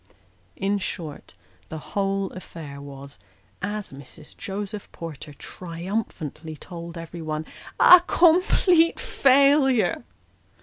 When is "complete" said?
8.07-8.99